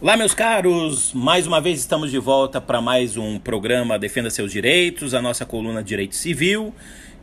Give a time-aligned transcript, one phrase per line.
[0.00, 1.12] Olá, meus caros!
[1.12, 5.44] Mais uma vez estamos de volta para mais um programa Defenda Seus Direitos, a nossa
[5.44, 6.72] coluna Direito Civil,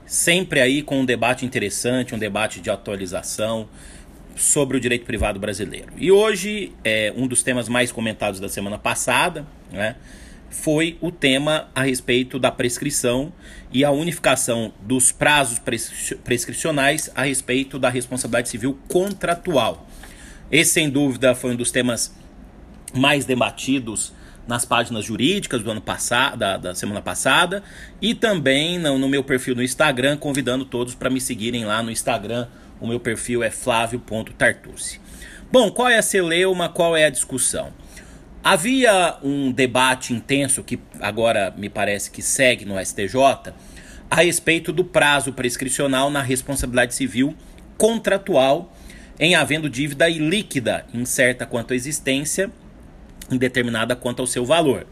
[0.06, 3.70] sempre aí com um debate interessante, um debate de atualização
[4.36, 5.94] sobre o direito privado brasileiro.
[5.96, 9.96] E hoje, é, um dos temas mais comentados da semana passada, né,
[10.50, 13.32] foi o tema a respeito da prescrição
[13.72, 15.62] e a unificação dos prazos
[16.26, 19.88] prescricionais a respeito da responsabilidade civil contratual.
[20.52, 22.14] Esse, sem dúvida, foi um dos temas
[22.96, 24.14] mais debatidos
[24.48, 27.64] nas páginas jurídicas do ano passado, da, da semana passada,
[28.02, 31.92] e também no, no, meu perfil no Instagram, convidando todos para me seguirem lá no
[31.92, 32.48] Instagram.
[32.80, 35.00] O meu perfil é flávio.tartucci.
[35.52, 37.72] Bom, qual é a celeuma, qual é a discussão?
[38.44, 43.54] Havia um debate intenso que agora me parece que segue no STJ
[44.10, 47.36] a respeito do prazo prescricional na responsabilidade civil
[47.78, 48.72] contratual
[49.20, 52.52] em havendo dívida ilíquida incerta quanto à existência
[53.32, 54.86] indeterminada quanto ao seu valor.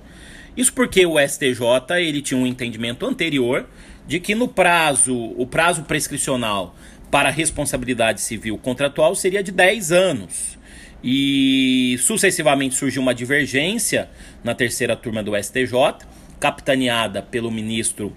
[0.55, 3.67] Isso porque o STJ ele tinha um entendimento anterior
[4.07, 6.75] de que no prazo, o prazo prescricional
[7.09, 10.57] para responsabilidade civil contratual seria de 10 anos.
[11.03, 14.09] E sucessivamente surgiu uma divergência
[14.43, 16.07] na terceira turma do STJ,
[16.39, 18.15] capitaneada pelo ministro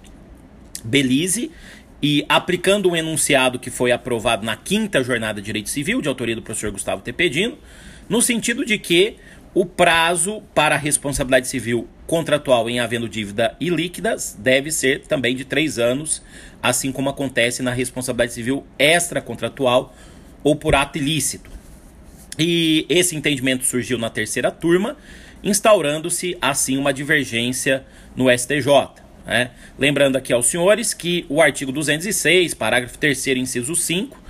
[0.84, 1.50] Belize,
[2.02, 6.36] e aplicando um enunciado que foi aprovado na quinta jornada de direito civil, de autoria
[6.36, 7.58] do professor Gustavo Tepedino,
[8.08, 9.16] no sentido de que
[9.56, 15.46] o prazo para a responsabilidade civil contratual em havendo dívida ilíquidas deve ser também de
[15.46, 16.22] três anos,
[16.62, 19.96] assim como acontece na responsabilidade civil extracontratual
[20.44, 21.50] ou por ato ilícito.
[22.38, 24.94] E esse entendimento surgiu na terceira turma,
[25.42, 27.82] instaurando-se assim uma divergência
[28.14, 28.68] no STJ.
[29.24, 29.52] Né?
[29.78, 34.22] Lembrando aqui aos senhores que o artigo 206, parágrafo 3, inciso 5,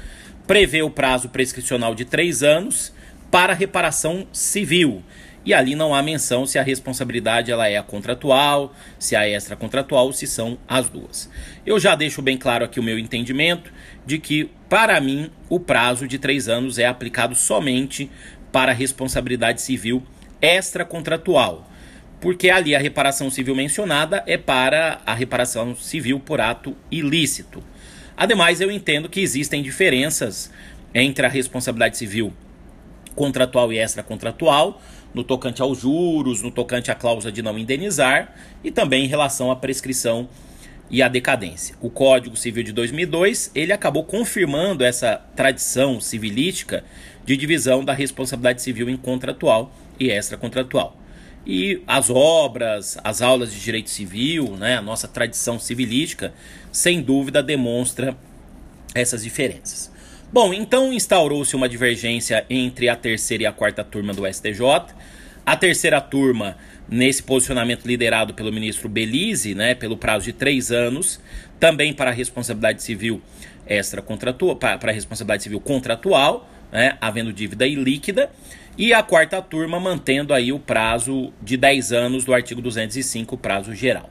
[0.46, 2.94] prevê o prazo prescricional de três anos
[3.36, 5.02] para reparação civil.
[5.44, 10.10] E ali não há menção se a responsabilidade ela é a contratual, se a extracontratual,
[10.14, 11.28] se são as duas.
[11.66, 13.70] Eu já deixo bem claro aqui o meu entendimento
[14.06, 18.10] de que, para mim, o prazo de três anos é aplicado somente
[18.50, 20.02] para responsabilidade civil
[20.40, 21.70] extracontratual,
[22.22, 27.62] porque ali a reparação civil mencionada é para a reparação civil por ato ilícito.
[28.16, 30.50] Ademais, eu entendo que existem diferenças
[30.94, 32.32] entre a responsabilidade civil
[33.16, 34.80] contratual e extracontratual,
[35.12, 39.50] no tocante aos juros, no tocante à cláusula de não indenizar e também em relação
[39.50, 40.28] à prescrição
[40.90, 41.74] e à decadência.
[41.80, 46.84] O Código Civil de 2002, ele acabou confirmando essa tradição civilística
[47.24, 50.96] de divisão da responsabilidade civil em contratual e extracontratual.
[51.46, 56.34] E as obras, as aulas de direito civil, né, a nossa tradição civilística,
[56.70, 58.16] sem dúvida demonstra
[58.94, 59.90] essas diferenças.
[60.32, 64.60] Bom, então instaurou-se uma divergência entre a terceira e a quarta turma do STJ.
[65.46, 66.56] A terceira turma,
[66.88, 71.20] nesse posicionamento liderado pelo ministro Belize, né, pelo prazo de três anos,
[71.60, 73.22] também para a responsabilidade civil
[73.64, 78.28] extra contratual, para a responsabilidade civil contratual, né, havendo dívida ilíquida,
[78.76, 83.72] e a quarta turma mantendo aí o prazo de 10 anos do artigo 205, prazo
[83.74, 84.10] geral.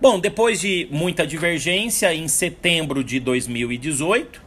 [0.00, 4.45] Bom, depois de muita divergência, em setembro de 2018,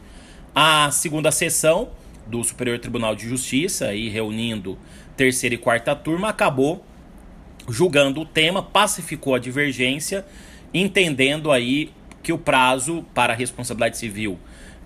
[0.54, 1.90] a segunda sessão
[2.26, 4.78] do Superior Tribunal de Justiça, aí reunindo
[5.16, 6.84] terceira e quarta turma, acabou
[7.68, 10.24] julgando o tema, pacificou a divergência,
[10.72, 14.38] entendendo aí que o prazo para a responsabilidade civil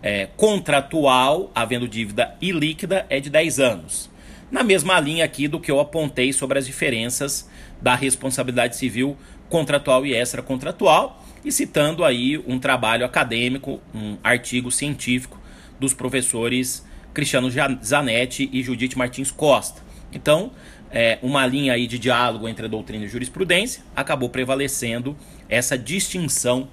[0.02, 4.10] é, contratual, havendo dívida ilíquida, é de 10 anos.
[4.50, 7.48] Na mesma linha aqui do que eu apontei sobre as diferenças
[7.80, 9.16] da responsabilidade civil
[9.48, 15.38] contratual e extracontratual, e citando aí um trabalho acadêmico, um artigo científico
[15.78, 17.48] dos professores Cristiano
[17.82, 19.82] Zanetti e Judite Martins Costa.
[20.12, 20.50] Então,
[20.90, 25.16] é, uma linha aí de diálogo entre a doutrina e a jurisprudência acabou prevalecendo
[25.48, 26.68] essa distinção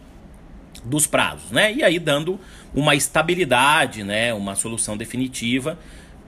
[0.83, 1.73] dos prazos, né?
[1.73, 2.39] E aí dando
[2.73, 5.77] uma estabilidade, né, uma solução definitiva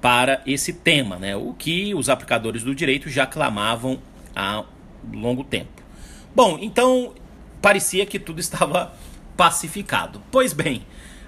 [0.02, 1.36] para esse tema, né?
[1.36, 4.00] O que os aplicadores do direito já clamavam
[4.36, 4.64] há
[5.14, 5.81] longo tempo.
[6.36, 7.14] Bom, então
[7.62, 8.94] parecia que tudo estava
[9.38, 10.22] pacificado.
[10.31, 10.84] Pois bem,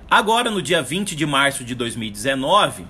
[0.09, 2.85] Agora, no dia 20 de março de 2019,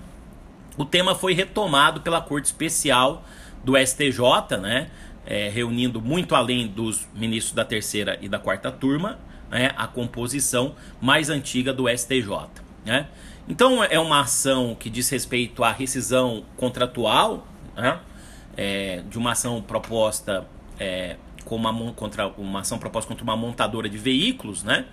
[0.77, 3.23] o tema foi retomado pela Corte Especial
[3.63, 4.89] do STJ, né?
[5.25, 9.17] É, reunindo muito além dos ministros da terceira e da quarta turma,
[9.49, 9.71] né?
[9.75, 12.47] a composição mais antiga do STJ.
[12.85, 13.07] Né?
[13.47, 17.99] Então, é uma ação que diz respeito à rescisão contratual, né?
[18.55, 20.45] é, de uma ação proposta
[20.79, 24.85] é, com uma, contra, uma ação proposta contra uma montadora de veículos, né?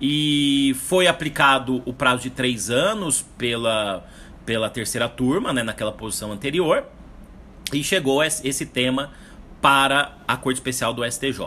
[0.00, 4.06] E foi aplicado o prazo de três anos pela,
[4.44, 6.84] pela terceira turma, né, naquela posição anterior.
[7.72, 9.10] e chegou esse tema
[9.60, 11.40] para a Corte Especial do STJ.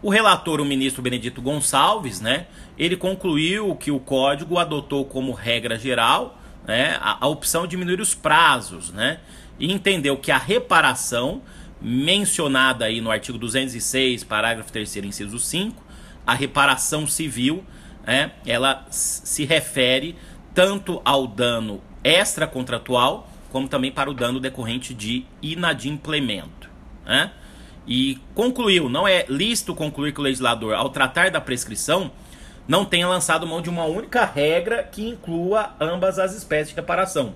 [0.00, 2.46] O relator, o ministro Benedito Gonçalves, né,
[2.78, 8.00] ele concluiu que o código adotou como regra geral né, a, a opção de diminuir
[8.00, 9.18] os prazos, né,
[9.58, 11.42] e entendeu que a reparação
[11.80, 15.82] mencionada aí no artigo 206, parágrafo 3 inciso 5,
[16.26, 17.64] a reparação civil,
[18.08, 20.16] né, ela se refere
[20.54, 26.70] tanto ao dano extracontratual, como também para o dano decorrente de inadimplemento.
[27.04, 27.30] Né?
[27.86, 32.10] E concluiu, não é lícito concluir que o legislador, ao tratar da prescrição,
[32.66, 37.34] não tenha lançado mão de uma única regra que inclua ambas as espécies de reparação: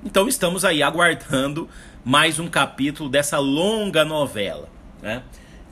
[0.03, 1.67] Então, estamos aí aguardando
[2.03, 4.69] mais um capítulo dessa longa novela.
[5.01, 5.23] Né?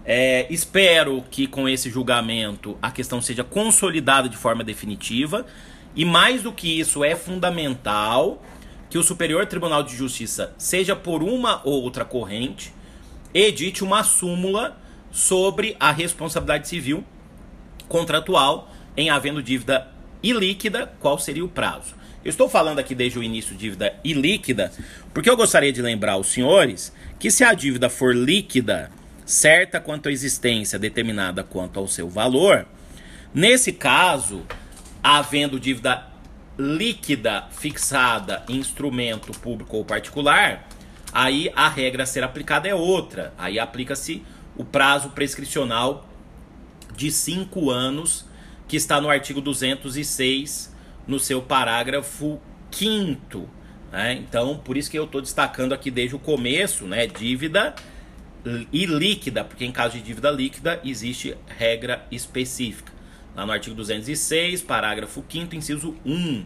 [0.05, 5.45] É, espero que com esse julgamento a questão seja consolidada de forma definitiva
[5.95, 8.41] e mais do que isso é fundamental
[8.89, 12.73] que o Superior Tribunal de Justiça, seja por uma ou outra corrente,
[13.33, 14.77] edite uma súmula
[15.11, 17.03] sobre a responsabilidade civil
[17.89, 19.87] contratual em havendo dívida
[20.23, 21.96] ilíquida, qual seria o prazo.
[22.27, 24.69] Eu estou falando aqui desde o início dívida ilíquida,
[25.13, 28.91] porque eu gostaria de lembrar aos senhores que se a dívida for líquida,
[29.25, 32.67] certa quanto à existência, determinada quanto ao seu valor,
[33.33, 34.45] nesse caso,
[35.01, 36.05] havendo dívida
[36.59, 40.67] líquida fixada em instrumento público ou particular,
[41.13, 43.33] aí a regra a ser aplicada é outra.
[43.37, 44.21] Aí aplica-se
[44.57, 46.05] o prazo prescricional
[46.93, 48.25] de 5 anos,
[48.67, 50.75] que está no artigo 206,
[51.07, 52.39] no seu parágrafo
[52.71, 53.57] 5
[53.91, 54.13] né?
[54.13, 57.07] Então, por isso que eu estou destacando aqui desde o começo, né?
[57.07, 57.73] Dívida
[58.71, 62.93] e líquida, porque em caso de dívida líquida existe regra específica.
[63.35, 66.45] Lá no artigo 206, parágrafo 5 inciso 1,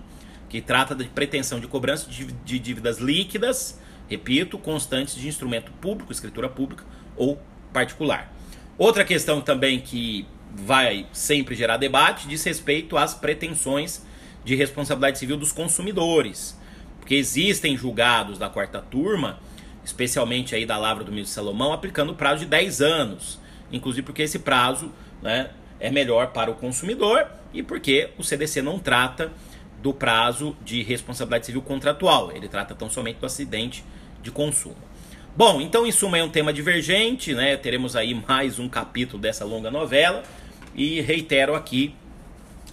[0.50, 3.80] que trata de pretensão de cobrança de dívidas líquidas,
[4.10, 6.84] repito, constantes de instrumento público, escritura pública
[7.16, 7.42] ou
[7.72, 8.34] particular.
[8.78, 14.06] Outra questão também que vai sempre gerar debate diz respeito às pretensões
[14.44, 16.58] de responsabilidade civil dos consumidores.
[17.00, 19.40] Porque existem julgados da quarta turma
[19.84, 23.40] especialmente aí da Lavra do Ministro Salomão, aplicando o prazo de 10 anos.
[23.72, 24.92] Inclusive porque esse prazo
[25.22, 25.50] né,
[25.80, 29.32] é melhor para o consumidor e porque o CDC não trata
[29.82, 32.32] do prazo de responsabilidade civil contratual.
[32.32, 33.84] Ele trata tão somente do acidente
[34.22, 34.78] de consumo.
[35.36, 37.56] Bom, então em suma é um tema divergente, né?
[37.56, 40.24] Teremos aí mais um capítulo dessa longa novela
[40.76, 41.96] e reitero aqui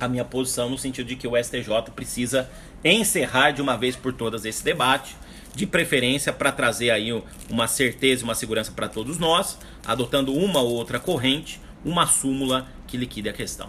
[0.00, 2.49] a minha posição no sentido de que o STJ precisa
[2.85, 5.17] encerrar de uma vez por todas esse debate
[5.55, 7.11] de preferência para trazer aí
[7.50, 12.69] uma certeza e uma segurança para todos nós, adotando uma ou outra corrente, uma súmula
[12.87, 13.69] que liquide a questão.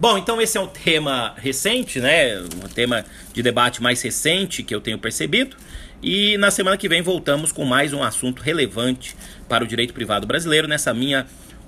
[0.00, 2.40] Bom, então esse é um tema recente, né?
[2.40, 5.56] Um tema de debate mais recente que eu tenho percebido.
[6.02, 9.14] E na semana que vem voltamos com mais um assunto relevante
[9.46, 11.26] para o direito privado brasileiro nessa minha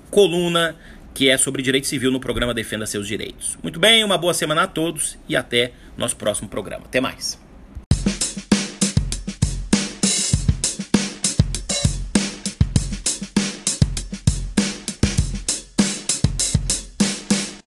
[0.09, 0.75] coluna
[1.13, 3.57] que é sobre direito civil no programa Defenda Seus Direitos.
[3.61, 6.85] Muito bem, uma boa semana a todos e até nosso próximo programa.
[6.85, 7.39] Até mais.